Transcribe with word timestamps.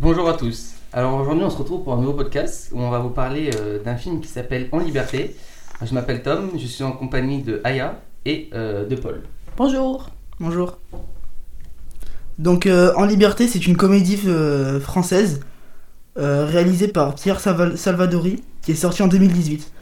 Bonjour 0.00 0.28
à 0.28 0.34
tous. 0.34 0.72
Alors 0.92 1.14
aujourd'hui 1.20 1.44
on 1.44 1.50
se 1.50 1.56
retrouve 1.56 1.82
pour 1.84 1.94
un 1.94 2.00
nouveau 2.00 2.12
podcast 2.14 2.70
où 2.72 2.80
on 2.80 2.90
va 2.90 2.98
vous 2.98 3.10
parler 3.10 3.50
euh, 3.56 3.82
d'un 3.82 3.96
film 3.96 4.20
qui 4.20 4.28
s'appelle 4.28 4.68
En 4.72 4.78
Liberté. 4.78 5.34
Je 5.82 5.92
m'appelle 5.94 6.22
Tom, 6.22 6.50
je 6.56 6.66
suis 6.66 6.84
en 6.84 6.92
compagnie 6.92 7.42
de 7.42 7.60
Aya 7.64 8.00
et 8.24 8.48
euh, 8.54 8.86
de 8.86 8.94
Paul. 8.96 9.22
Bonjour. 9.56 10.08
Bonjour. 10.40 10.78
Donc 12.38 12.66
euh, 12.66 12.92
En 12.96 13.04
Liberté, 13.04 13.48
c'est 13.48 13.66
une 13.66 13.76
comédie 13.76 14.18
euh, 14.26 14.80
française 14.80 15.40
euh, 16.18 16.44
réalisée 16.46 16.88
par 16.88 17.14
Pierre 17.14 17.40
Salva- 17.40 17.76
Salvadori 17.76 18.42
qui 18.62 18.72
est 18.72 18.76
sortie 18.76 19.02
en 19.02 19.08
2018. 19.08 19.72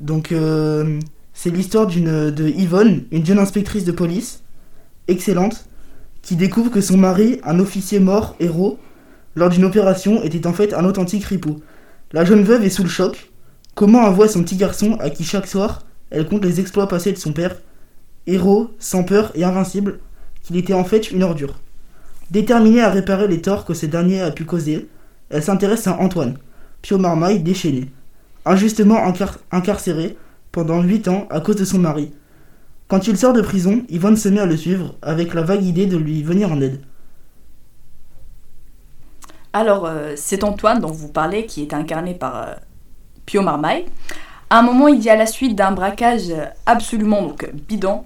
Donc 0.00 0.32
euh, 0.32 0.98
c'est 1.34 1.50
l'histoire 1.50 1.86
d'une 1.86 2.30
de 2.30 2.48
Yvonne, 2.48 3.04
une 3.10 3.24
jeune 3.24 3.38
inspectrice 3.38 3.84
de 3.84 3.92
police 3.92 4.42
excellente 5.08 5.66
qui 6.22 6.36
découvre 6.36 6.70
que 6.70 6.80
son 6.80 6.96
mari, 6.96 7.40
un 7.44 7.58
officier 7.58 7.98
mort 8.00 8.36
héros 8.38 8.78
lors 9.34 9.48
d'une 9.48 9.64
opération, 9.64 10.22
était 10.22 10.46
en 10.46 10.52
fait 10.52 10.74
un 10.74 10.84
authentique 10.84 11.24
ripou. 11.24 11.60
La 12.12 12.24
jeune 12.24 12.42
veuve 12.42 12.64
est 12.64 12.70
sous 12.70 12.82
le 12.82 12.88
choc. 12.88 13.30
Comment 13.74 14.00
envoie 14.00 14.28
son 14.28 14.42
petit 14.42 14.56
garçon 14.56 14.96
à 15.00 15.10
qui 15.10 15.24
chaque 15.24 15.46
soir 15.46 15.82
elle 16.12 16.28
compte 16.28 16.44
les 16.44 16.60
exploits 16.60 16.88
passés 16.88 17.12
de 17.12 17.18
son 17.18 17.32
père, 17.32 17.56
héros, 18.26 18.70
sans 18.78 19.02
peur 19.02 19.32
et 19.34 19.44
invincible, 19.44 19.98
qu'il 20.42 20.56
était 20.58 20.74
en 20.74 20.84
fait 20.84 21.10
une 21.10 21.22
ordure. 21.22 21.54
Déterminée 22.30 22.82
à 22.82 22.90
réparer 22.90 23.28
les 23.28 23.40
torts 23.40 23.64
que 23.64 23.74
ce 23.74 23.86
dernier 23.86 24.20
a 24.20 24.30
pu 24.30 24.44
causer, 24.44 24.88
elle 25.30 25.42
s'intéresse 25.42 25.86
à 25.86 25.98
Antoine, 25.98 26.36
Pio 26.82 26.98
Marmaille 26.98 27.40
déchaîné, 27.40 27.90
injustement 28.44 28.98
incar- 29.10 29.38
incarcéré 29.50 30.16
pendant 30.52 30.82
8 30.82 31.08
ans 31.08 31.26
à 31.30 31.40
cause 31.40 31.56
de 31.56 31.64
son 31.64 31.78
mari. 31.78 32.12
Quand 32.88 33.06
il 33.06 33.16
sort 33.16 33.32
de 33.32 33.40
prison, 33.40 33.82
Yvonne 33.88 34.16
se 34.16 34.28
met 34.28 34.40
à 34.40 34.46
le 34.46 34.58
suivre 34.58 34.96
avec 35.00 35.32
la 35.32 35.42
vague 35.42 35.64
idée 35.64 35.86
de 35.86 35.96
lui 35.96 36.22
venir 36.22 36.52
en 36.52 36.60
aide. 36.60 36.82
Alors, 39.52 39.84
euh, 39.84 40.14
c'est 40.16 40.44
Antoine 40.44 40.80
dont 40.80 40.90
vous 40.90 41.08
parlez, 41.08 41.44
qui 41.46 41.62
est 41.62 41.74
incarné 41.74 42.14
par 42.14 42.36
euh, 42.36 42.54
Pio 43.26 43.42
Marmaille. 43.42 43.84
À 44.48 44.58
un 44.58 44.62
moment, 44.62 44.88
il 44.88 45.02
y 45.02 45.10
a 45.10 45.16
la 45.16 45.26
suite 45.26 45.54
d'un 45.54 45.72
braquage 45.72 46.32
absolument 46.66 47.22
donc, 47.22 47.50
bidon 47.68 48.04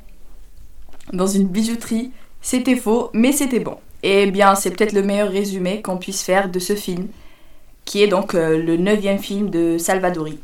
dans 1.13 1.27
une 1.27 1.47
bijouterie. 1.47 2.11
C'était 2.41 2.77
faux, 2.77 3.11
mais 3.13 3.33
c'était 3.33 3.61
bon. 3.61 3.79
Et 4.03 4.31
bien, 4.31 4.55
c'est 4.55 4.71
peut-être 4.71 4.93
le 4.93 5.03
meilleur 5.03 5.31
résumé 5.31 5.83
qu'on 5.83 5.99
puisse 5.99 6.23
faire 6.23 6.49
de 6.49 6.59
ce 6.59 6.75
film, 6.75 7.09
qui 7.85 8.03
est 8.03 8.09
donc 8.09 8.35
euh, 8.35 8.61
le 8.61 8.77
neuvième 8.77 9.19
film 9.19 9.51
de 9.51 9.79
Salvadori. 9.79 10.41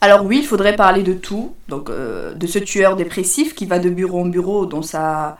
Alors 0.00 0.24
oui, 0.24 0.38
il 0.38 0.46
faudrait 0.46 0.76
parler 0.76 1.02
de 1.02 1.12
tout, 1.12 1.54
donc 1.68 1.90
de 1.90 2.46
ce 2.46 2.58
tueur 2.58 2.96
dépressif 2.96 3.54
qui 3.54 3.66
va 3.66 3.78
de 3.78 3.90
bureau 3.90 4.22
en 4.22 4.26
bureau 4.26 4.64
dans 4.64 4.80
sa 4.80 5.36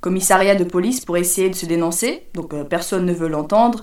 commissariat 0.00 0.54
de 0.54 0.64
police 0.64 1.04
pour 1.04 1.16
essayer 1.16 1.50
de 1.50 1.54
se 1.54 1.66
dénoncer, 1.66 2.24
donc 2.34 2.54
euh, 2.54 2.64
personne 2.64 3.04
ne 3.04 3.12
veut 3.12 3.28
l'entendre, 3.28 3.80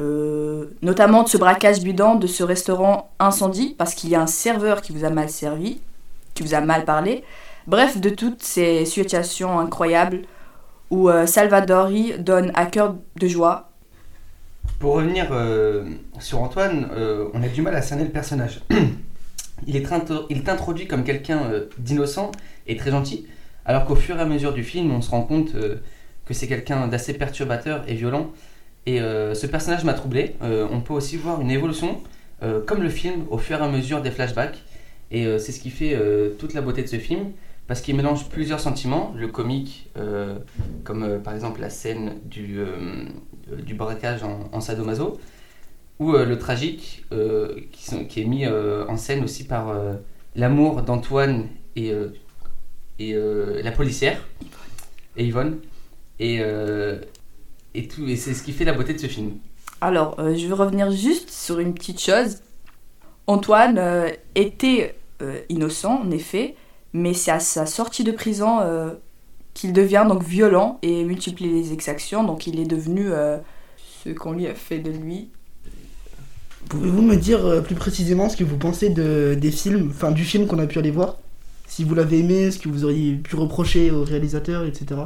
Euh, 0.00 0.66
notamment 0.80 1.24
de 1.24 1.28
ce 1.28 1.36
braquage 1.36 1.80
bidon 1.80 2.14
de 2.14 2.28
ce 2.28 2.44
restaurant 2.44 3.10
incendie, 3.18 3.74
parce 3.76 3.94
qu'il 3.94 4.10
y 4.10 4.14
a 4.14 4.20
un 4.20 4.28
serveur 4.28 4.80
qui 4.80 4.92
vous 4.92 5.04
a 5.04 5.10
mal 5.10 5.28
servi, 5.28 5.80
qui 6.34 6.44
vous 6.44 6.54
a 6.54 6.60
mal 6.60 6.84
parlé, 6.84 7.24
bref, 7.66 7.98
de 7.98 8.08
toutes 8.08 8.42
ces 8.42 8.84
situations 8.84 9.58
incroyables 9.58 10.20
où 10.90 11.08
euh, 11.08 11.26
Salvadori 11.26 12.12
donne 12.20 12.52
à 12.54 12.66
cœur 12.66 12.94
de 13.16 13.26
joie. 13.26 13.70
Pour 14.78 14.94
revenir 14.94 15.30
euh, 15.32 15.84
sur 16.20 16.40
Antoine, 16.42 16.88
on 17.34 17.42
a 17.42 17.48
du 17.48 17.62
mal 17.62 17.74
à 17.74 17.82
cerner 17.82 18.04
le 18.04 18.10
personnage. 18.10 18.60
il 19.66 19.74
est 19.74 19.84
il 20.30 20.38
est 20.38 20.86
comme 20.86 21.02
quelqu'un 21.02 21.50
d'innocent 21.78 22.30
et 22.68 22.76
très 22.76 22.92
gentil, 22.92 23.26
alors 23.68 23.84
qu'au 23.84 23.96
fur 23.96 24.16
et 24.16 24.20
à 24.20 24.24
mesure 24.24 24.54
du 24.54 24.64
film, 24.64 24.90
on 24.90 25.02
se 25.02 25.10
rend 25.10 25.22
compte 25.22 25.54
euh, 25.54 25.76
que 26.24 26.32
c'est 26.32 26.48
quelqu'un 26.48 26.88
d'assez 26.88 27.12
perturbateur 27.12 27.84
et 27.86 27.94
violent. 27.94 28.32
Et 28.86 28.98
euh, 29.02 29.34
ce 29.34 29.46
personnage 29.46 29.84
m'a 29.84 29.92
troublé. 29.92 30.36
Euh, 30.42 30.66
on 30.70 30.80
peut 30.80 30.94
aussi 30.94 31.18
voir 31.18 31.40
une 31.42 31.50
évolution, 31.50 32.00
comme 32.66 32.82
le 32.82 32.88
film, 32.88 33.24
au 33.30 33.36
fur 33.36 33.58
et 33.58 33.62
à 33.62 33.68
mesure 33.68 34.00
des 34.00 34.12
flashbacks. 34.12 34.62
Et 35.10 35.24
c'est 35.40 35.50
ce 35.50 35.58
qui 35.58 35.70
fait 35.70 35.98
toute 36.38 36.54
la 36.54 36.60
beauté 36.60 36.82
de 36.82 36.86
ce 36.86 36.94
film, 36.94 37.32
parce 37.66 37.80
qu'il 37.80 37.96
mélange 37.96 38.28
plusieurs 38.28 38.60
sentiments, 38.60 39.12
le 39.16 39.26
comique, 39.26 39.90
comme 40.84 41.20
par 41.24 41.34
exemple 41.34 41.60
la 41.60 41.68
scène 41.68 42.14
du, 42.26 42.60
du 43.66 43.74
braquage 43.74 44.20
en, 44.22 44.60
sadomaso, 44.60 45.18
ou 45.98 46.12
le 46.12 46.38
tragique, 46.38 47.04
qui, 47.72 48.06
qui 48.06 48.20
est 48.20 48.24
mis 48.24 48.46
en 48.46 48.96
scène 48.96 49.24
aussi 49.24 49.42
par 49.42 49.74
l'amour 50.36 50.82
d'Antoine 50.82 51.48
et, 51.74 51.92
et 52.98 53.14
euh, 53.14 53.62
la 53.62 53.72
policière, 53.72 54.26
et 55.16 55.24
Yvonne. 55.24 55.58
Et, 56.20 56.38
euh, 56.40 56.98
et, 57.74 57.86
tout, 57.86 58.06
et 58.08 58.16
c'est 58.16 58.34
ce 58.34 58.42
qui 58.42 58.52
fait 58.52 58.64
la 58.64 58.72
beauté 58.72 58.92
de 58.92 58.98
ce 58.98 59.06
film. 59.06 59.32
Alors, 59.80 60.18
euh, 60.18 60.34
je 60.34 60.46
veux 60.46 60.54
revenir 60.54 60.90
juste 60.90 61.30
sur 61.30 61.60
une 61.60 61.74
petite 61.74 62.00
chose. 62.00 62.38
Antoine 63.28 63.78
euh, 63.78 64.10
était 64.34 64.96
euh, 65.22 65.38
innocent, 65.48 66.02
en 66.02 66.10
effet, 66.10 66.56
mais 66.92 67.14
c'est 67.14 67.30
à 67.30 67.38
sa 67.38 67.66
sortie 67.66 68.02
de 68.02 68.10
prison 68.10 68.60
euh, 68.60 68.94
qu'il 69.54 69.72
devient 69.72 70.06
donc 70.08 70.24
violent 70.24 70.78
et 70.82 71.04
multiplie 71.04 71.52
les 71.52 71.72
exactions. 71.72 72.24
Donc, 72.24 72.48
il 72.48 72.58
est 72.58 72.66
devenu 72.66 73.12
euh, 73.12 73.38
ce 74.04 74.10
qu'on 74.10 74.32
lui 74.32 74.48
a 74.48 74.54
fait 74.54 74.80
de 74.80 74.90
lui. 74.90 75.28
Pouvez-vous 76.68 77.02
me 77.02 77.16
dire 77.16 77.46
euh, 77.46 77.60
plus 77.60 77.76
précisément 77.76 78.28
ce 78.28 78.36
que 78.36 78.44
vous 78.44 78.58
pensez 78.58 78.90
de, 78.90 79.36
des 79.40 79.52
films, 79.52 79.90
enfin 79.90 80.10
du 80.10 80.24
film 80.24 80.48
qu'on 80.48 80.58
a 80.58 80.66
pu 80.66 80.80
aller 80.80 80.90
voir? 80.90 81.18
Si 81.68 81.84
vous 81.84 81.94
l'avez 81.94 82.20
aimé, 82.20 82.50
ce 82.50 82.58
que 82.58 82.68
vous 82.70 82.84
auriez 82.84 83.14
pu 83.14 83.36
reprocher 83.36 83.90
au 83.90 84.02
réalisateur, 84.02 84.64
etc. 84.64 85.02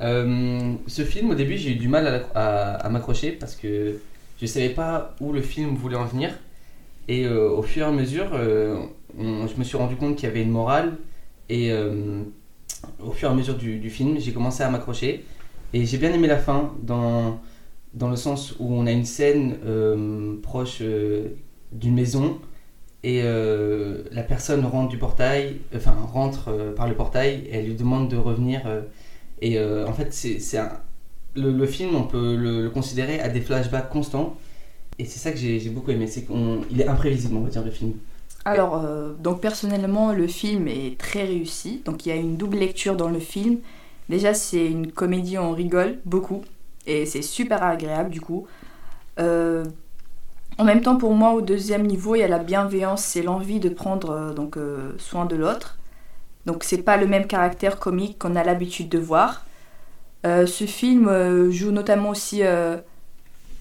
Euh, 0.00 0.72
ce 0.86 1.02
film, 1.02 1.30
au 1.30 1.34
début, 1.34 1.58
j'ai 1.58 1.72
eu 1.72 1.74
du 1.76 1.86
mal 1.86 2.24
à, 2.34 2.88
m'accrocher 2.88 3.30
parce 3.32 3.54
que 3.54 3.98
je 4.40 4.46
savais 4.46 4.70
pas 4.70 5.14
où 5.20 5.32
le 5.32 5.42
film 5.42 5.76
voulait 5.76 5.96
en 5.96 6.06
venir. 6.06 6.30
Et 7.08 7.26
euh, 7.26 7.50
au 7.50 7.62
fur 7.62 7.86
et 7.86 7.88
à 7.88 7.92
mesure, 7.92 8.30
euh, 8.32 8.86
je 9.18 9.58
me 9.58 9.64
suis 9.64 9.76
rendu 9.76 9.96
compte 9.96 10.16
qu'il 10.16 10.26
y 10.28 10.32
avait 10.32 10.42
une 10.42 10.50
morale. 10.50 10.96
Et 11.50 11.70
au 12.98 13.12
fur 13.12 13.28
et 13.28 13.32
à 13.32 13.34
mesure 13.34 13.56
du, 13.56 13.78
du 13.78 13.90
film, 13.90 14.18
j'ai 14.18 14.32
commencé 14.32 14.62
à 14.62 14.70
m'accrocher. 14.70 15.26
Et 15.74 15.84
j'ai 15.84 15.98
bien 15.98 16.12
aimé 16.12 16.26
la 16.26 16.38
fin, 16.38 16.72
dans, 16.82 17.38
dans 17.92 18.08
le 18.08 18.16
sens 18.16 18.54
où 18.58 18.74
on 18.74 18.86
a 18.86 18.92
une 18.92 19.04
scène 19.04 19.58
proche 20.42 20.82
d'une 21.70 21.94
maison. 21.94 22.40
Et 23.04 23.22
euh, 23.24 24.04
la 24.12 24.22
personne 24.22 24.64
rentre 24.64 24.88
du 24.88 24.98
portail, 24.98 25.56
enfin 25.74 25.94
rentre 26.12 26.48
euh, 26.48 26.72
par 26.72 26.88
le 26.88 26.94
portail, 26.94 27.42
et 27.46 27.56
elle 27.56 27.66
lui 27.66 27.74
demande 27.74 28.08
de 28.08 28.16
revenir. 28.16 28.62
euh, 28.66 28.82
et 29.40 29.58
en 29.58 29.92
fait, 29.92 30.12
c'est 30.12 30.38
le, 31.34 31.66
film, 31.66 31.96
on 31.96 32.04
peut 32.04 32.36
le, 32.36 32.70
considérer 32.70 33.18
à 33.18 33.28
des 33.28 33.40
flashbacks 33.40 33.88
constants. 33.88 34.36
Et 35.00 35.04
c'est 35.04 35.18
ça 35.18 35.32
que 35.32 35.36
j'ai 35.36 35.68
beaucoup 35.70 35.90
aimé, 35.90 36.06
c'est 36.06 36.22
qu'il 36.22 36.80
est 36.80 36.86
imprévisible, 36.86 37.34
on 37.36 37.40
va 37.40 37.48
dire, 37.48 37.64
le 37.64 37.72
film. 37.72 37.94
Alors, 38.44 38.84
donc 39.18 39.40
personnellement, 39.40 40.12
le 40.12 40.28
film 40.28 40.68
est 40.68 40.96
très 40.96 41.24
réussi. 41.24 41.82
Donc, 41.84 42.06
il 42.06 42.10
y 42.10 42.12
a 42.12 42.14
une 42.14 42.36
double 42.36 42.58
lecture 42.58 42.94
dans 42.94 43.08
le 43.08 43.18
film. 43.18 43.58
Déjà, 44.08 44.32
c'est 44.32 44.64
une 44.64 44.92
comédie, 44.92 45.38
on 45.38 45.50
rigole 45.50 45.98
beaucoup. 46.04 46.42
Et 46.86 47.04
c'est 47.04 47.22
super 47.22 47.64
agréable, 47.64 48.10
du 48.10 48.20
coup. 48.20 48.46
En 50.58 50.64
même 50.64 50.82
temps, 50.82 50.96
pour 50.96 51.14
moi, 51.14 51.32
au 51.32 51.40
deuxième 51.40 51.86
niveau, 51.86 52.14
il 52.14 52.20
y 52.20 52.22
a 52.22 52.28
la 52.28 52.38
bienveillance 52.38 53.16
et 53.16 53.22
l'envie 53.22 53.60
de 53.60 53.68
prendre 53.68 54.10
euh, 54.10 54.32
donc, 54.32 54.56
euh, 54.56 54.92
soin 54.98 55.24
de 55.24 55.36
l'autre. 55.36 55.78
Donc, 56.46 56.64
c'est 56.64 56.82
pas 56.82 56.96
le 56.96 57.06
même 57.06 57.26
caractère 57.26 57.78
comique 57.78 58.18
qu'on 58.18 58.36
a 58.36 58.44
l'habitude 58.44 58.88
de 58.88 58.98
voir. 58.98 59.44
Euh, 60.26 60.46
ce 60.46 60.64
film 60.64 61.50
joue 61.50 61.70
notamment 61.70 62.10
aussi. 62.10 62.42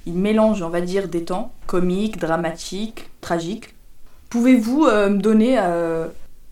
il 0.06 0.14
mélange, 0.14 0.62
on 0.62 0.70
va 0.70 0.82
dire, 0.82 1.08
des 1.08 1.24
temps 1.24 1.54
comiques, 1.68 2.18
dramatiques, 2.20 3.10
tragiques. 3.22 3.76
Pouvez-vous 4.30 4.86
me 4.86 5.18
donner 5.18 5.58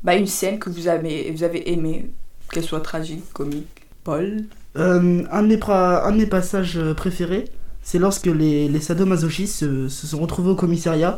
bah, 0.03 0.15
une 0.15 0.27
scène 0.27 0.59
que 0.59 0.69
vous 0.69 0.87
avez, 0.87 1.31
vous 1.31 1.43
avez 1.43 1.71
aimée, 1.71 2.11
qu'elle 2.51 2.63
soit 2.63 2.81
tragique, 2.81 3.31
comique? 3.33 3.87
Paul? 4.03 4.45
Euh, 4.77 5.23
un, 5.31 5.43
de 5.43 5.71
un 5.71 6.15
de 6.15 6.25
passages 6.25 6.79
préférés, 6.95 7.45
c'est 7.89 7.97
lorsque 7.97 8.27
les, 8.27 8.67
les 8.67 8.81
sadomasochistes 8.81 9.55
se, 9.55 9.89
se 9.89 10.05
sont 10.05 10.19
retrouvés 10.19 10.51
au 10.51 10.55
commissariat. 10.55 11.17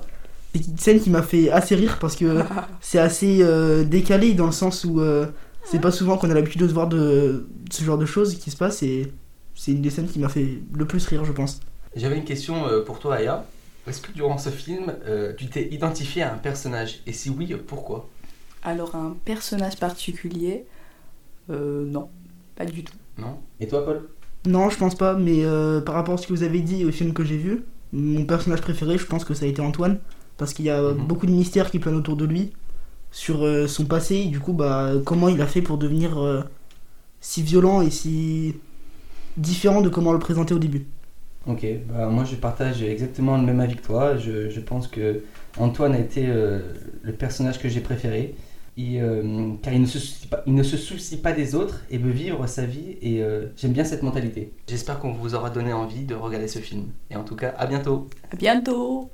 C'est 0.55 0.65
une 0.65 0.77
scène 0.77 1.01
qui 1.01 1.09
m'a 1.09 1.21
fait 1.21 1.51
assez 1.51 1.75
rire 1.75 1.99
parce 1.99 2.15
que 2.15 2.43
c'est 2.79 2.97
assez 2.97 3.39
euh, 3.41 3.83
décalé 3.83 4.35
dans 4.35 4.45
le 4.45 4.53
sens 4.53 4.85
où 4.85 5.01
euh, 5.01 5.25
c'est 5.65 5.81
pas 5.81 5.91
souvent 5.91 6.17
qu'on 6.17 6.29
a 6.29 6.33
l'habitude 6.33 6.61
de 6.61 6.69
se 6.69 6.73
voir 6.73 6.87
de, 6.87 6.97
de 6.97 7.73
ce 7.73 7.83
genre 7.83 7.97
de 7.97 8.05
choses 8.05 8.35
qui 8.35 8.51
se 8.51 8.55
passent 8.55 8.83
et 8.83 9.11
c'est 9.53 9.73
une 9.73 9.81
des 9.81 9.89
scènes 9.89 10.07
qui 10.07 10.19
m'a 10.19 10.29
fait 10.29 10.59
le 10.73 10.85
plus 10.85 11.05
rire, 11.07 11.25
je 11.25 11.33
pense. 11.33 11.59
J'avais 11.93 12.15
une 12.15 12.23
question 12.23 12.65
euh, 12.67 12.85
pour 12.85 12.99
toi, 12.99 13.15
Aya. 13.15 13.45
Est-ce 13.85 13.99
que 13.99 14.13
durant 14.13 14.37
ce 14.37 14.49
film, 14.49 14.93
euh, 15.05 15.33
tu 15.37 15.47
t'es 15.47 15.67
identifié 15.73 16.21
à 16.23 16.33
un 16.33 16.37
personnage? 16.37 17.01
Et 17.05 17.11
si 17.11 17.29
oui, 17.29 17.53
pourquoi? 17.67 18.07
Alors, 18.63 18.95
un 18.95 19.17
personnage 19.25 19.75
particulier 19.75 20.63
euh, 21.49 21.83
Non, 21.85 22.07
pas 22.55 22.63
du 22.63 22.85
tout. 22.85 22.95
Non? 23.17 23.39
Et 23.59 23.67
toi, 23.67 23.83
Paul? 23.83 24.07
Non, 24.45 24.69
je 24.69 24.77
pense 24.77 24.95
pas, 24.95 25.15
mais 25.15 25.43
euh, 25.45 25.81
par 25.81 25.95
rapport 25.95 26.15
à 26.15 26.17
ce 26.17 26.25
que 26.27 26.33
vous 26.33 26.43
avez 26.43 26.61
dit 26.61 26.83
au 26.85 26.91
film 26.91 27.13
que 27.13 27.23
j'ai 27.23 27.37
vu, 27.37 27.63
mon 27.93 28.25
personnage 28.25 28.61
préféré, 28.61 28.97
je 28.97 29.05
pense 29.05 29.23
que 29.23 29.33
ça 29.33 29.45
a 29.45 29.47
été 29.47 29.61
Antoine, 29.61 29.99
parce 30.37 30.53
qu'il 30.53 30.65
y 30.65 30.69
a 30.69 30.79
euh, 30.81 30.93
Mhm. 30.93 31.05
beaucoup 31.07 31.25
de 31.27 31.31
mystères 31.31 31.69
qui 31.69 31.79
planent 31.79 31.95
autour 31.95 32.15
de 32.15 32.25
lui, 32.25 32.51
sur 33.11 33.45
euh, 33.45 33.67
son 33.67 33.85
passé, 33.85 34.17
et 34.17 34.27
du 34.27 34.39
coup, 34.39 34.53
bah, 34.53 34.93
comment 35.05 35.29
il 35.29 35.41
a 35.41 35.47
fait 35.47 35.61
pour 35.61 35.77
devenir 35.77 36.19
euh, 36.19 36.43
si 37.21 37.43
violent 37.43 37.81
et 37.81 37.91
si. 37.91 38.55
différent 39.37 39.81
de 39.81 39.89
comment 39.89 40.11
on 40.11 40.13
le 40.13 40.19
présentait 40.19 40.53
au 40.55 40.59
début. 40.59 40.87
Ok, 41.47 41.65
bah, 41.89 42.07
moi 42.07 42.23
je 42.23 42.35
partage 42.35 42.83
exactement 42.83 43.35
le 43.37 43.43
même 43.43 43.59
avis 43.59 43.75
que 43.75 43.81
toi. 43.81 44.15
Je, 44.17 44.49
je 44.49 44.59
pense 44.59 44.87
que 44.87 45.23
Antoine 45.57 45.93
a 45.93 45.99
été 45.99 46.25
le 46.27 47.13
personnage 47.17 47.59
que 47.59 47.67
j'ai 47.69 47.81
préféré. 47.81 48.35
Euh, 48.99 49.53
car 49.61 49.73
il 49.73 49.81
ne, 49.81 49.85
se 49.85 49.99
soucie 49.99 50.27
pas, 50.27 50.43
il 50.45 50.53
ne 50.53 50.63
se 50.63 50.77
soucie 50.77 51.17
pas 51.17 51.31
des 51.31 51.55
autres 51.55 51.83
et 51.89 51.97
veut 51.97 52.11
vivre 52.11 52.45
sa 52.47 52.65
vie 52.65 52.97
et 53.01 53.23
euh, 53.23 53.47
j'aime 53.57 53.73
bien 53.73 53.83
cette 53.83 54.03
mentalité. 54.03 54.53
J'espère 54.67 54.99
qu'on 54.99 55.13
vous 55.13 55.35
aura 55.35 55.49
donné 55.49 55.73
envie 55.73 56.05
de 56.05 56.15
regarder 56.15 56.47
ce 56.47 56.59
film. 56.59 56.87
Et 57.09 57.15
en 57.15 57.23
tout 57.23 57.35
cas, 57.35 57.53
à 57.57 57.67
bientôt 57.67 58.09
À 58.31 58.35
bientôt 58.35 59.09